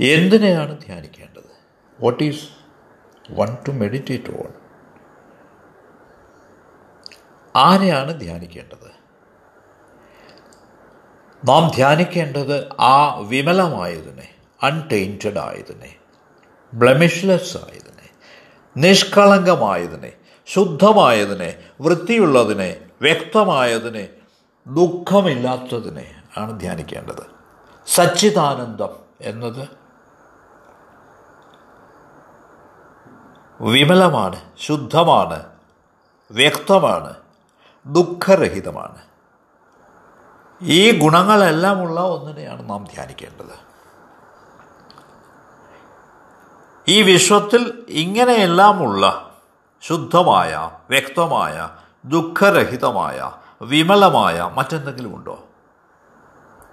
[0.00, 1.42] എന്തിനെയാണ് ധ്യാനിക്കേണ്ടത്?
[2.00, 2.48] What is
[3.30, 4.52] one to meditate on
[7.56, 8.92] ആരെയാണ് ധ്യാനിക്കേണ്ടത്?
[11.48, 15.96] നാം ധ്യാനിക്കേണ്ടത് ആ വിമലമായതിനെ അൺടെയിന്റഡ് ആയതിനെ
[16.74, 18.10] ബ്ലമിഷ്ലെസ് ആയതിനെ
[18.76, 20.12] നിഷ്കളങ്കമായതിനെ
[20.46, 24.08] ശുദ്ധമായതിനെ വൃത്തിയുള്ളതിനെ വ്യക്തമായതിനെ
[24.66, 27.26] ദുഃഖമില്ലാത്തതിനെ ആണ് ധ്യാനിക്കേണ്ടത്.
[27.86, 29.81] സച്ചിദാനന്ദം എന്നത്
[33.62, 35.46] വിമലമാണ് ശുദ്ധമാണ്
[36.30, 37.14] വ്യക്തമാണ്
[37.86, 38.98] ദുഃഖരഹിതമാണ്.
[40.62, 43.58] ഈ ഗുണങ്ങളെല്ലാമുള്ള ഒന്നിനെയാണ് നാം ധ്യാനിക്കേണ്ടത്.
[46.88, 49.34] ഈ വിശ്വത്തിൽ ഇങ്ങനെയെല്ലാമുള്ള
[49.82, 51.68] ശുദ്ധമായ വ്യക്തമായ
[52.04, 55.44] ദുഃഖരഹിതമായ വിമലമായ മറ്റെന്തെങ്കിലും ഉണ്ടോ?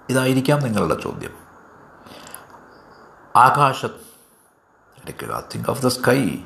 [0.08, 1.36] ഇതായിരിക്കാം നിങ്ങളുടെ ചോദ്യം.
[3.36, 3.90] ആകാശം
[5.04, 6.38] എടുക്കുക think of the sky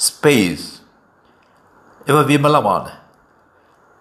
[0.00, 0.80] space.
[2.08, 2.90] ഇവ വിമലമാണ്.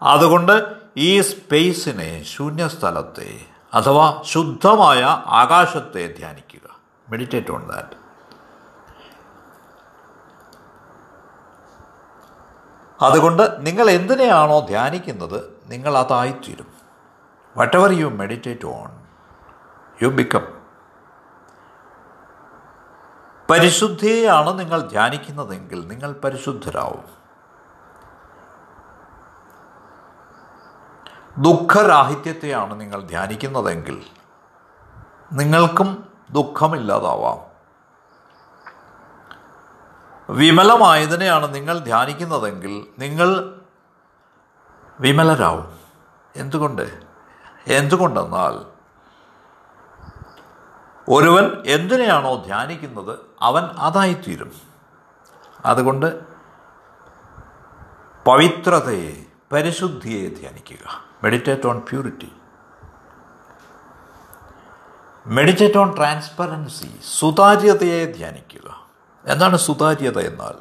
[0.02, 6.80] അതുകൊണ്ട് ഈ സ്പേസിനെ ശൂന്യസ്ഥലത്തെ അഥവാ ശുദ്ധമായ ആകാശത്തെ ധ്യാനിക്കുക.
[7.10, 8.00] മെഡിറ്റേറ്റ് ഓൺ ദാറ്റ്
[13.02, 16.68] അതുകൊണ്ട് നിങ്ങൾ എന്തിനെയാണോ ധ്യാനിക്കുന്നത് നിങ്ങൾ അതായിത്തീരും.
[17.78, 18.90] Whatever you meditate on
[20.02, 20.59] you become
[23.50, 27.20] പരിശുദ്ധിയെയാണ് നിങ്ങൾ ധ്യാനിക്കുന്നതെങ്കിൽ നിങ്ങൾ പരിശുദ്ധരാവും.
[31.38, 34.06] ദുഃഖരാഹിത്യത്തെയാണ് നിങ്ങൾ ധ്യാനിക്കുന്നതെങ്കിൽ
[35.32, 37.50] നിങ്ങൾക്കും ദുഃഖമില്ലാതാവാം.
[40.30, 43.62] വിമലമായതിനെയാണ് നിങ്ങൾ ധ്യാനിക്കുന്നതെങ്കിൽ നിങ്ങൾ
[45.00, 45.80] വിമലരാവും.
[46.36, 47.02] എന്തുകൊണ്ട്?
[47.68, 48.69] എന്തുകൊണ്ടെന്നാൽ
[51.10, 54.52] ഒരുവൻ എന്തിനെയാണോ ധ്യാനിക്കുന്നത് അവൻ അതായിത്തീരും.
[55.66, 56.20] അതുകൊണ്ട്
[58.26, 61.04] പവിത്രതയെ പരിശുദ്ധിയെ ധ്യാനിക്കുക.
[61.24, 62.32] Meditate on purity
[65.28, 68.88] meditate on transparency സുതാര്യതയെ ധ്യാനിക്കുക.
[69.26, 70.54] എന്താണ് സുതാര്യത എന്നാൽ?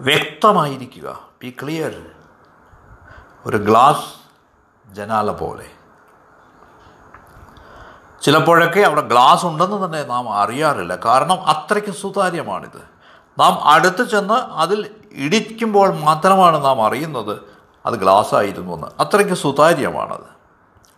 [0.00, 1.28] വ്യക്തമായിരിക്കുക.
[1.40, 2.06] ബി ക്ലിയർ
[3.46, 4.14] ഒരു ഗ്ലാസ്
[4.94, 5.81] ജനാല പോലെ.
[8.22, 10.96] ചിലപ്പോഴൊക്കെ അവിടെ ഗ്ലാസ് ഉണ്ടെന്ന് തന്നെ നാം അറിയാറില്ല.
[10.96, 12.82] കാരണം അത്രയ്ക്ക് സുതാര്യമാണിത്.
[13.38, 17.40] നാം അടുത്ത് ചെന്ന് അതിൽ ഇടിക്കുമ്പോൾ മാത്രമാണ് നാം അറിയുന്നത്
[17.86, 18.86] അത് ഗ്ലാസ് ആയിരുന്നു എന്ന്.
[19.00, 20.32] അത്രയ്ക്ക് സുതാര്യമാണത്.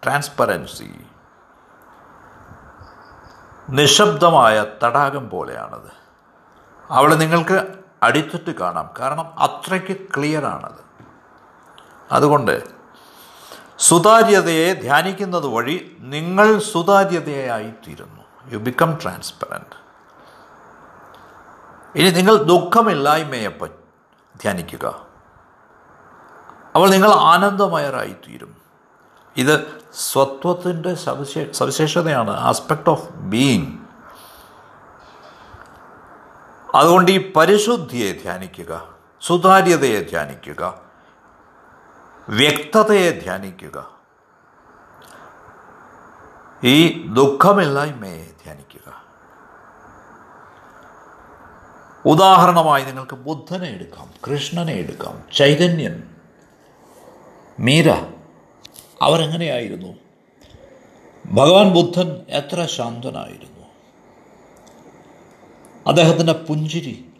[0.04, 0.94] ട്രാൻസ്പെറൻസി.
[3.68, 5.92] നിശബ്ദമായ തടാകം പോലെയാണത്.
[6.90, 7.66] അവിടെ നിങ്ങൾക്ക്
[8.02, 8.90] അടിച്ചിട്ട് കാണാം.
[9.00, 10.84] കാരണം അത്രയ്ക്ക് ക്ലിയറാണത്.
[12.12, 12.73] അതുകൊണ്ട്
[13.78, 18.50] സുതാര്യതയെ ധ്യാനിക്കുന്നത് വഴി നിങ്ങൾ സുതാര്യതയായിത്തീരുന്നു.
[18.52, 19.84] യു ബിക്കം ട്രാൻസ്പെറന്റ്
[21.96, 23.48] ഇനി നിങ്ങൾ ദുഃഖമില്ലായ്മയെ
[24.40, 24.86] ധ്യാനിക്കുക.
[26.74, 28.56] അപ്പോൾ നിങ്ങൾ ആനന്ദമയരായിത്തീരും.
[29.36, 33.78] ഇത് സ്വത്വത്തിന്റെ സവിശേ സവിശേഷതയാണ് ആസ്പെക്ട് ഓഫ് ബീയിങ്
[36.74, 38.88] അതുകൊണ്ട് ഈ പരിശുദ്ധിയെ ധ്യാനിക്കുക
[39.20, 40.83] സുതാര്യതയെ ധ്യാനിക്കുക.
[42.28, 43.90] വ്യക്തതയെ ധ്യാനിക്കുക.
[46.64, 49.04] ഈ ദുഃഖമില്ലായ്മയെ ധ്യാനിക്കുക.
[52.04, 56.14] ഉദാഹരണമായി നിങ്ങൾക്ക് ബുദ്ധനെ എടുക്കാം കൃഷ്ണനെ എടുക്കാം ചൈതന്യൻ
[57.60, 57.90] മീര
[59.02, 59.96] അവരെങ്ങനെയായിരുന്നു?
[61.26, 63.66] ഭഗവാൻ ബുദ്ധൻ എത്ര ശാന്തനായിരുന്നു?
[65.86, 67.12] അദ്ദേഹത്തിന്റെ പുഞ്ചിരി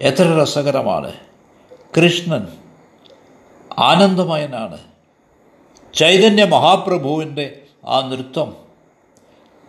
[0.00, 1.12] എത്ര രസകരമാണ്.
[1.96, 2.61] കൃഷ്ണൻ
[3.78, 4.78] ആനന്ദമയനാണ്.
[5.94, 8.56] ചൈതന്യ മഹാപ്രഭുവിന്റെ ആ നൃത്തം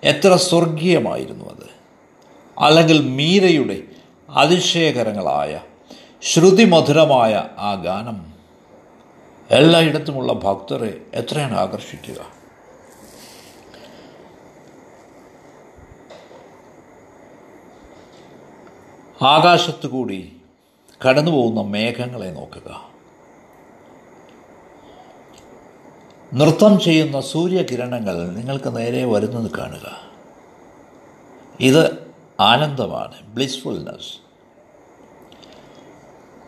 [0.03, 1.69] എത്ര സ്വർഗീയമായിരുന്നു അത്.
[2.59, 3.83] അല്ലെങ്കിൽ മീരയുടെ
[4.29, 5.61] അതിശയകരങ്ങളായ
[6.21, 8.33] ശ്രുതിമധുരമായ ആ ഗാനം
[9.51, 12.43] എല്ലായിടത്തുമുള്ള ഭക്തരെ എത്രയാണ് ആകർഷിക്കുക.
[19.23, 20.35] ആകാശത്തു കൂടി
[21.07, 22.92] കടന്നു പോകുന്ന മേഘങ്ങളെ നോക്കുക.
[26.34, 30.02] നൃത്തം ചെയ്യുന്ന സൂര്യകിരണങ്ങൾ നിങ്ങൾക്ക് നേരെ വരുന്നത് കാണുക.
[31.60, 32.08] ഇത്
[32.39, 34.24] ആനന്ദമാണ് ബ്ലിസ്ഫുൾനെസ്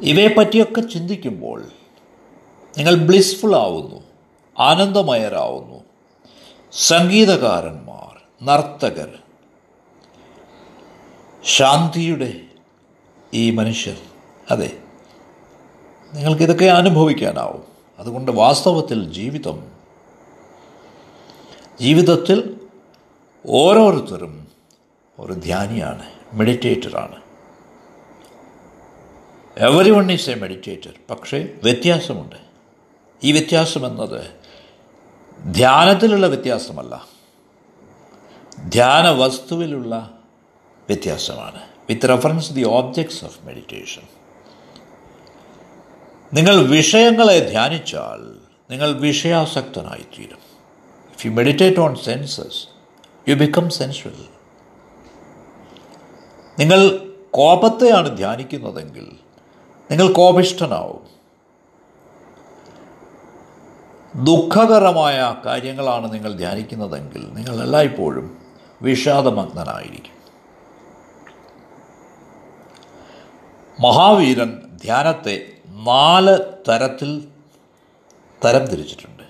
[0.01, 1.63] ഇവയെപ്പറ്റിയൊക്കെ ചിന്തിക്കുമ്പോൾ
[2.77, 4.03] നിങ്ങൾ ബ്ലിസ്ഫുൾ ആവുന്നു
[4.59, 5.83] ആനന്ദമയരാവുന്നു.
[6.71, 9.13] സംഗീതകാരന്മാർ നർത്തകർ
[11.43, 12.41] ശാന്തിയുടെ
[13.33, 13.97] ഈ മനുഷ്യർ
[14.51, 14.77] അതെ
[16.13, 17.75] നിങ്ങൾക്കിതൊക്കെ അനുഭവിക്കാനാവും.
[17.99, 19.74] അതുകൊണ്ട് വാസ്തവത്തിൽ ജീവിതം
[21.81, 22.59] ജീവിതത്തിൽ
[23.47, 24.47] ഓരോരുത്തരും
[25.19, 27.21] ഒരു ധ്യാനിയാണ് മെഡിറ്റേറ്ററാണ്.
[29.57, 32.35] Everyone is a meditator പക്ഷേ വ്യത്യാസമുണ്ട്.
[33.23, 34.31] ഈ വ്യത്യാസം എന്നത്
[35.53, 37.07] ധ്യാനത്തിലുള്ള വ്യത്യാസമല്ല.
[38.69, 40.19] ധ്യാന വസ്തുവിലുള്ള
[40.87, 41.61] വ്യത്യാസമാണ്.
[41.89, 44.01] With reference the objects of meditation
[46.33, 48.39] നിങ്ങൾ വിഷയങ്ങളെ ധ്യാനിച്ചാൽ
[48.71, 50.44] നിങ്ങൾ വിഷയാസക്തനായിത്തീരും.
[51.15, 52.55] If you meditate on senses,
[53.29, 54.17] you become sensual
[56.59, 56.81] നിങ്ങൾ
[57.31, 59.07] കോപത്തെയാണ് ധ്യാനിക്കുന്നതെങ്കിൽ
[59.91, 61.03] നിങ്ങൾ കോപിഷ്ടനാവും
[64.15, 68.27] ദുഃഖകരമായ കാര്യങ്ങളാണ് നിങ്ങൾ ധ്യാനിക്കുന്നതെങ്കിൽ നിങ്ങൾ എല്ലായ്പ്പോഴും
[68.81, 70.15] വിഷാദമഗ്നനായിരിക്കും.
[73.79, 74.51] മഹാവീരൻ
[74.83, 75.35] ധ്യാനത്തെ
[75.67, 76.37] നാല്
[76.69, 77.27] തരത്തിൽ
[78.45, 79.24] തരം തിരിച്ചിട്ടുണ്ട്.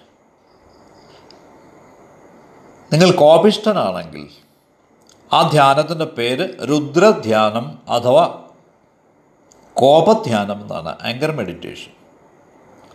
[2.93, 4.27] നിങ്ങൾ കോപിഷ്ഠനാണെങ്കിൽ
[5.33, 8.43] ആ ധ്യാനത്തിന്റെ പേര് രുദ്രധ്യാനം അഥവാ
[9.73, 10.95] കോപധ്യാനം എന്നാണ്.
[11.01, 11.91] ആങ്കർ മെഡിറ്റേഷൻ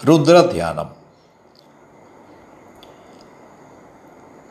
[0.09, 0.90] രുദ്രധ്യാനം.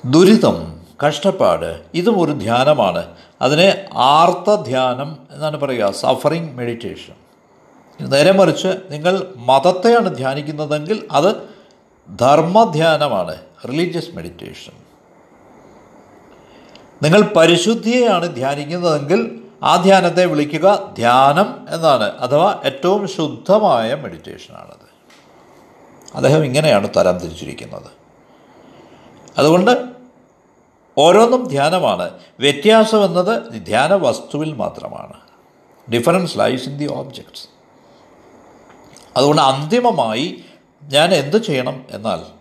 [0.05, 3.15] ദുരിതം കഷ്ടപ്പാട് ഇതും ഒരു ധ്യാനമാണ്.
[3.41, 5.91] അതിനെ ആർത്തധ്യാനം എന്നാണ് പറയുക.
[5.91, 7.13] സഫറിങ് മെഡിറ്റേഷൻ
[8.01, 11.49] നേരെ മറിച്ച് നിങ്ങൾ മതത്തെയാണ് ധ്യാനിക്കുന്നതെങ്കിൽ അത്
[12.19, 13.37] ധർമ്മധ്യാനമാണ്.
[13.67, 14.88] റിലീജിയസ് മെഡിറ്റേഷൻ
[17.01, 24.89] നിങ്ങൾ പരിശുദ്ധിയെയാണ് ധ്യാനിക്കുന്നതെങ്കിൽ ആ ധ്യാനത്തെ വിളിക്കുക ധ്യാനം എന്നാണ് അഥവാ ഏറ്റവും ശുദ്ധമായ മെഡിറ്റേഷനാണത്.
[26.15, 27.91] അദ്ദേഹം ഇങ്ങനെയാണ് തരം തിരിച്ചിരിക്കുന്നത്.
[29.37, 29.85] അതുകൊണ്ട്
[30.97, 32.11] ഓരോന്നും ധ്യാനമാണ്.
[32.39, 35.13] വ്യത്യാസം എന്നത് ധ്യാന വസ്തുവിൽ മാത്രമാണ്.
[35.93, 37.47] Difference lies in the objects
[39.17, 40.43] അതുകൊണ്ട് അന്തിമമായി
[40.83, 42.38] ഞാൻ എന്ത് ചെയ്യണം എന്നാൽ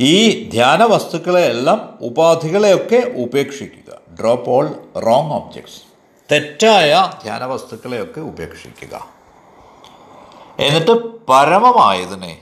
[0.00, 3.92] ഈ ധ്യാന വസ്തുക്കളെയെല്ലാം ഉപാധികളെയൊക്കെ ഉപേക്ഷിക്കുക.
[4.20, 4.66] ഡ്രോപ്പ് ഓൾ
[5.06, 5.82] റോങ് ഓബ്ജെക്ട്സ്
[6.32, 9.06] തെറ്റായ ധ്യാന വസ്തുക്കളെയൊക്കെ ഉപേക്ഷിക്കുക.
[10.58, 12.38] എന്നിട്ട് പരമമായതിനെ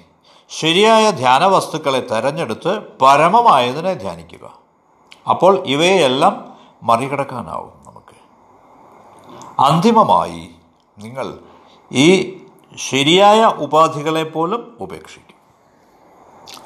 [0.48, 4.58] ശരിയായ ധ്യാന വസ്തുക്കളെ തെരഞ്ഞെടുത്ത് പരമമായതിനെ ധ്യാനിക്കുക.
[5.30, 8.16] അപ്പോൾ ഇവയെല്ലാം മറികടക്കാനാവും നമുക്ക്.
[9.60, 10.50] അന്തിമമായി
[10.98, 11.38] നിങ്ങൾ
[11.92, 12.38] ഈ
[12.76, 15.33] ശരിയായ ഉപാധികളെ പോലും ഉപേക്ഷിക്കും.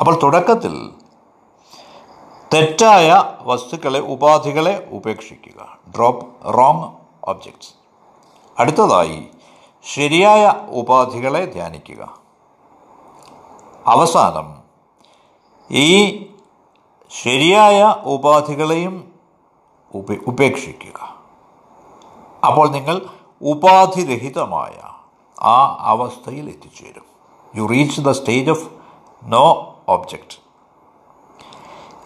[0.00, 0.90] അപ്പോൾ തുടക്കത്തിൽ
[2.54, 5.78] തെറ്റായ വസ്തുക്കളെ ഉപാധികളെ ഉപേക്ഷിക്കുക.
[5.96, 6.92] ഡ്രോപ്പ് റോങ്
[7.24, 7.74] ഒബ്ജക്ട്സ്
[8.58, 9.28] അടുത്തതായി
[9.82, 12.18] ശരിയായ ഉപാധികളെ ധ്യാനിക്കുക.
[13.86, 14.58] അവസാനം
[15.70, 15.88] ഈ
[17.22, 19.12] ശരിയായ ഉപാധികളെയും
[19.94, 21.16] ഉപേ ഉപേക്ഷിക്കുക.
[22.46, 23.06] അപ്പോൾ നിങ്ങൾ
[23.42, 24.82] ഉപാധിരഹിതമായ
[25.40, 27.04] ആ അവസ്ഥയിൽ എത്തിച്ചേരും.
[27.56, 28.77] You reach the stage of
[29.22, 30.48] no object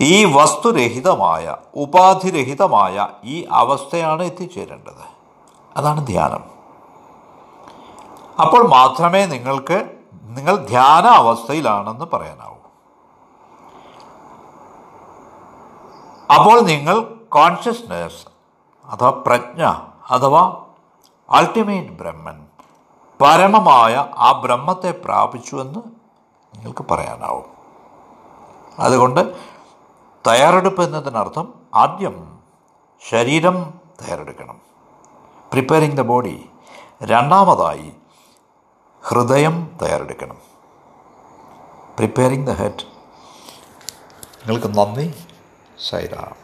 [0.00, 5.04] ഈ വസ്തുരഹിതമായ ഉപാധിരഹിതമായ ഈ അവസ്ഥയാണ് എത്തിച്ചേരേണ്ടത്.
[5.76, 6.44] അതാണ് ധ്യാനം.
[8.42, 12.56] അപ്പോൾ മാത്രമേ നിങ്ങൾക്ക് നിങ്ങൾ ധ്യാന അവസ്ഥയിലാണെന്ന് പറയാനാവൂ.
[16.34, 18.26] അപ്പോൾ നിങ്ങൾ കോൺഷ്യസ്നെസ്
[18.86, 19.62] അഥവാ പ്രജ്ഞ
[20.10, 20.64] അഥവാ
[21.30, 22.46] അൾട്ടിമേറ്റ് ബ്രഹ്മൻ
[23.20, 26.01] പരമമായ ആ ബ്രഹ്മത്തെ പ്രാപിച്ചുവെന്ന്
[26.54, 27.44] നിങ്ങൾക്ക് പറയാനാവും.
[28.78, 29.36] അതുകൊണ്ട്
[30.26, 32.40] തയ്യാറെടുപ്പ് എന്നതിനർത്ഥം ആദ്യം
[33.10, 34.60] ശരീരം തയ്യാറെടുക്കണം.
[35.52, 36.50] പ്രിപ്പയറിംഗ് ദ ബോഡി
[37.02, 37.92] രണ്ടാമതായി
[39.02, 40.36] ഹൃദയം തയ്യാറെടുക്കണം.
[41.96, 42.84] പ്രിപ്പയറിംഗ് ദ ഹെഡ്
[44.48, 45.24] നിങ്ങൾക്ക് നന്ദി.
[45.90, 46.41] സൈറാം.